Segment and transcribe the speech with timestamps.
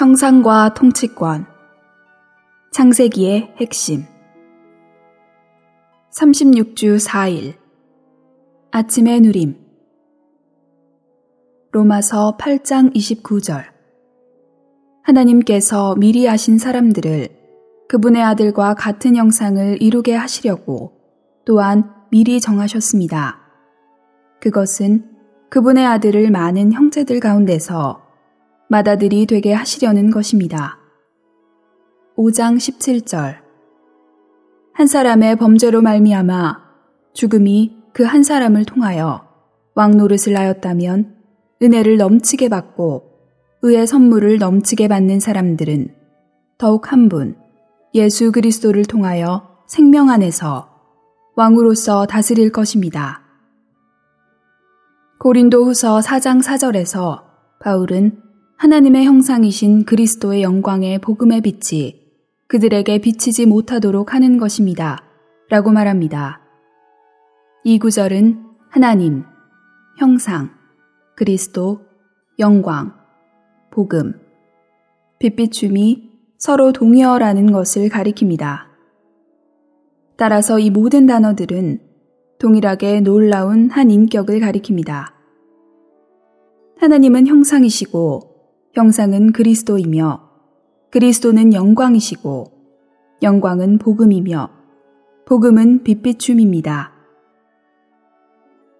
[0.00, 1.44] 형상과 통치권.
[2.72, 4.06] 창세기의 핵심.
[6.10, 7.56] 36주 4일.
[8.70, 9.58] 아침의 누림.
[11.72, 13.62] 로마서 8장 29절.
[15.02, 17.28] 하나님께서 미리 아신 사람들을
[17.90, 20.92] 그분의 아들과 같은 형상을 이루게 하시려고
[21.44, 23.38] 또한 미리 정하셨습니다.
[24.40, 25.10] 그것은
[25.50, 28.09] 그분의 아들을 많은 형제들 가운데서
[28.70, 30.78] 맏아들이 되게 하시려는 것입니다.
[32.16, 33.38] 5장 17절
[34.72, 36.70] 한 사람의 범죄로 말미암아
[37.12, 39.26] 죽음이 그 한 사람을 통하여
[39.74, 41.16] 왕 노릇을 하였다면
[41.60, 43.10] 은혜를 넘치게 받고
[43.62, 45.94] 의의 선물을 넘치게 받는 사람들은
[46.56, 47.36] 더욱 한 분,
[47.94, 50.68] 예수 그리스도를 통하여 생명 안에서
[51.34, 53.22] 왕으로서 다스릴 것입니다.
[55.18, 57.24] 고린도 후서 4장 4절에서
[57.60, 58.29] 바울은
[58.60, 61.94] 하나님의 형상이신 그리스도의 영광의 복음의 빛이
[62.46, 65.02] 그들에게 비치지 못하도록 하는 것입니다.
[65.48, 66.42] 라고 말합니다.
[67.64, 69.24] 이 구절은 하나님,
[69.96, 70.50] 형상,
[71.16, 71.80] 그리스도,
[72.38, 72.92] 영광,
[73.70, 74.12] 복음,
[75.20, 78.66] 빛비춤이 서로 동의어라는 것을 가리킵니다.
[80.18, 81.80] 따라서 이 모든 단어들은
[82.38, 85.14] 동일하게 놀라운 한 인격을 가리킵니다.
[86.76, 88.29] 하나님은 형상이시고
[88.72, 90.30] 형상은 그리스도이며
[90.90, 92.52] 그리스도는 영광이시고
[93.20, 94.48] 영광은 복음이며
[95.26, 96.92] 복음은 빛비춤입니다.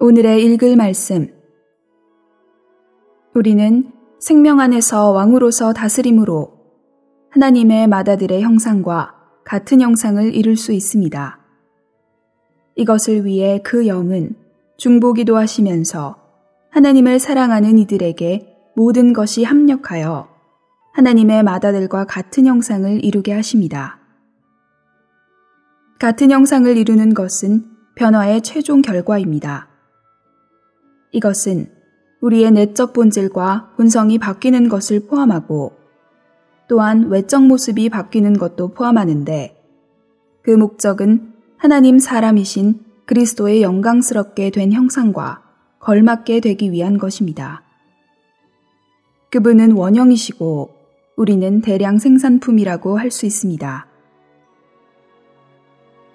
[0.00, 1.28] 오늘의 읽을 말씀
[3.32, 6.52] 우리는 생명 안에서 왕으로서 다스림으로
[7.30, 11.38] 하나님의 마다들의 형상과 같은 형상을 이룰 수 있습니다.
[12.74, 14.34] 이것을 위해 그 영은
[14.78, 16.16] 중보기도 하시면서
[16.70, 20.28] 하나님을 사랑하는 이들에게 모든 것이 합력하여
[20.92, 23.98] 하나님의 마다들과 같은 형상을 이루게 하십니다.
[25.98, 27.64] 같은 형상을 이루는 것은
[27.94, 29.68] 변화의 최종 결과입니다.
[31.10, 31.70] 이것은
[32.20, 35.72] 우리의 내적 본질과 본성이 바뀌는 것을 포함하고
[36.68, 39.56] 또한 외적 모습이 바뀌는 것도 포함하는데
[40.42, 45.42] 그 목적은 하나님 사람이신 그리스도의 영광스럽게 된 형상과
[45.78, 47.65] 걸맞게 되기 위한 것입니다.
[49.36, 50.70] 그분은 원형이시고
[51.16, 53.86] 우리는 대량 생산품이라고 할 수 있습니다.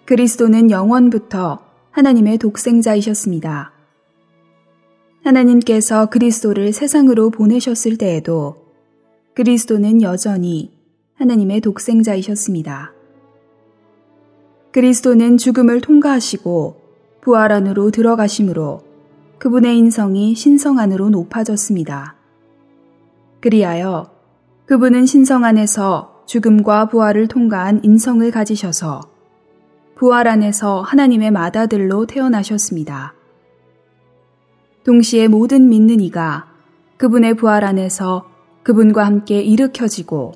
[0.05, 1.59] 그리스도는 영원부터
[1.91, 3.73] 하나님의 독생자이셨습니다.
[5.23, 8.55] 하나님께서 그리스도를 세상으로 보내셨을 때에도
[9.35, 10.71] 그리스도는 여전히
[11.13, 12.91] 하나님의 독생자이셨습니다.
[14.71, 16.81] 그리스도는 죽음을 통과하시고
[17.21, 18.81] 부활 안으로 들어가심으로
[19.37, 22.15] 그분의 인성이 신성 안으로 높아졌습니다.
[23.41, 24.11] 그리하여
[24.67, 29.01] 그분은 신성 안에서 죽음과 부활을 통과한 인성을 가지셔서
[29.95, 33.15] 부활 안에서 하나님의 맏아들로 태어나셨습니다.
[34.83, 36.51] 동시에 모든 믿는 이가
[36.97, 38.29] 그분의 부활 안에서
[38.61, 40.33] 그분과 함께 일으켜지고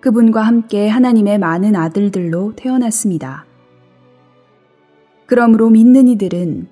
[0.00, 3.46] 그분과 함께 하나님의 많은 아들들로 태어났습니다.
[5.24, 6.68] 그러므로 믿는 이들은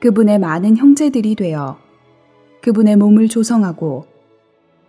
[0.00, 1.78] 그분의 많은 형제들이 되어
[2.62, 4.15] 그분의 몸을 조성하고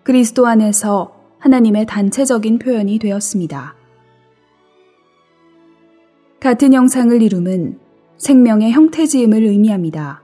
[0.08, 3.76] 그리스도 안에서 하나님의 단체적인 표현이 되었습니다.
[6.40, 7.78] 같은 형상을 이룸은
[8.16, 10.22] 생명의 형태지음을 의미합니다.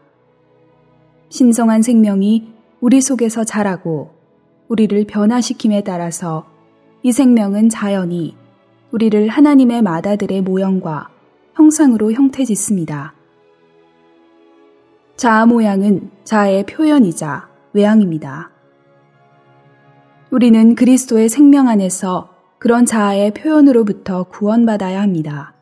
[1.27, 4.11] 신성한 생명이 우리 속에서 자라고
[4.69, 6.45] 우리를 변화시킴에 따라서
[7.01, 8.37] 이 생명은 자연히
[8.91, 11.09] 우리를 하나님의 마다들의 모형과
[11.55, 13.15] 형상으로 형태 짓습니다.
[15.17, 18.52] 자아 모양은 자아의 표현이자 외양입니다.
[20.33, 25.53] 우리는 그리스도의 생명 안에서 그런 자아의 표현으로부터 구원받아야 합니다.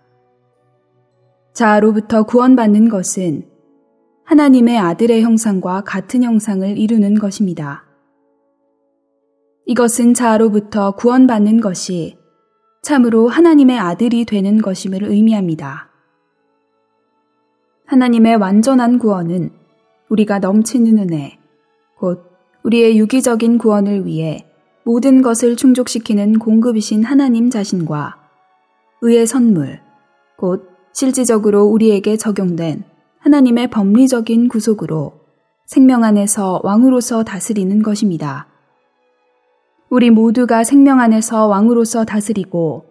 [1.52, 3.50] 자아로부터 구원받는 것은
[4.24, 7.84] 하나님의 아들의 형상과 같은 형상을 이루는 것입니다.
[9.66, 12.18] 이것은 자아로부터 구원받는 것이
[12.81, 15.90] 참으로 하나님의 아들이 되는 것임을 의미합니다.
[17.88, 19.50] 하나님의 완전한 구원은
[20.07, 21.40] 우리가 넘치는 은혜,
[21.98, 22.24] 곧
[22.63, 24.48] 우리의 유기적인 구원을 위해
[24.83, 28.18] 모든 것을 충족시키는 공급이신 하나님 자신과
[29.01, 29.80] 의의 선물,
[30.38, 32.83] 곧 실질적으로 우리에게 적용된
[33.19, 35.13] 하나님의 법리적인 구속으로
[35.66, 38.48] 생명 안에서 왕으로서 다스리는 것입니다.
[39.89, 42.86] 우리 모두가 생명 안에서 왕으로서 다스리고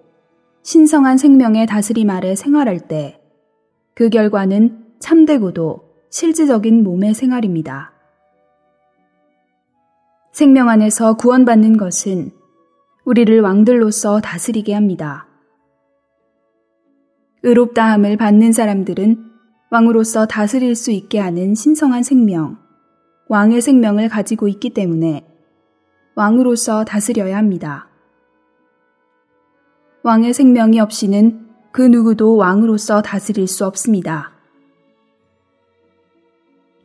[0.63, 3.21] 신성한 생명의 다스림 아래 생활할 때
[4.01, 7.93] 그 결과는 참되고도 실질적인 몸의 생활입니다.
[10.41, 12.31] 생명 안에서 구원받는 것은
[13.05, 15.27] 우리를 왕들로서 다스리게 합니다.
[17.43, 19.23] 의롭다함을 받는 사람들은
[19.71, 22.57] 왕으로서 다스릴 수 있게 하는 신성한 생명,
[23.29, 25.27] 왕의 생명을 가지고 있기 때문에
[26.15, 27.91] 왕으로서 다스려야 합니다.
[30.05, 34.33] 왕의 생명이 없이는 그 누구도 왕으로서 다스릴 수 없습니다.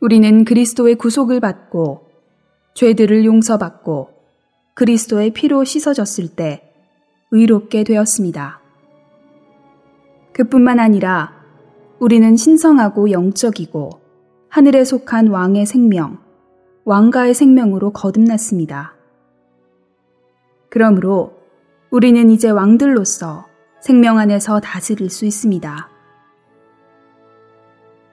[0.01, 2.04] 우리는 그리스도의 구속을 받고
[2.75, 4.09] 죄들을 용서받고
[4.73, 6.61] 그리스도의 피로 씻어졌을 때
[7.31, 8.59] 의롭게 되었습니다.
[10.33, 11.31] 그뿐만 아니라
[11.99, 14.01] 우리는 신성하고 영적이고
[14.49, 16.19] 하늘에 속한 왕의 생명,
[16.83, 18.93] 왕가의 생명으로 거듭났습니다.
[20.69, 21.33] 그러므로
[21.89, 23.45] 우리는 이제 왕들로서
[23.79, 25.89] 생명 안에서 다스릴 수 있습니다.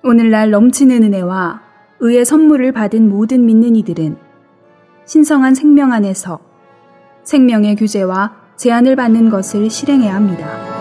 [0.05, 1.63] 오늘날 넘치는 은혜와
[1.99, 4.32] 의의 선물을 받은 모든 믿는 이들은
[5.13, 6.41] 신성한 생명 안에서
[7.23, 10.72] 생명의 규제와 제한을 받는 것을 실행해야 합니다.